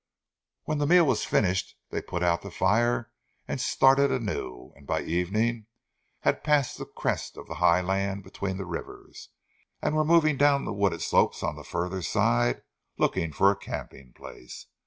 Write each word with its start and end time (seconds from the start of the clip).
When 0.63 0.79
the 0.79 0.87
meal 0.87 1.05
was 1.05 1.25
finished 1.25 1.77
they 1.91 2.01
put 2.01 2.23
out 2.23 2.41
the 2.41 2.49
fire 2.49 3.11
and 3.47 3.61
started 3.61 4.11
anew, 4.11 4.73
and, 4.75 4.87
by 4.87 5.03
evening, 5.03 5.67
had 6.21 6.43
passed 6.43 6.79
the 6.79 6.85
crest 6.87 7.37
of 7.37 7.45
the 7.45 7.53
high 7.61 7.81
land 7.81 8.23
between 8.23 8.57
the 8.57 8.65
rivers, 8.65 9.29
and 9.79 9.95
were 9.95 10.03
moving 10.03 10.37
down 10.37 10.65
the 10.65 10.73
wooded 10.73 11.03
slopes 11.03 11.43
on 11.43 11.55
the 11.55 11.63
further 11.63 12.01
side 12.01 12.63
looking 12.97 13.31
for 13.31 13.51
a 13.51 13.55
camping 13.55 14.11
place. 14.13 14.65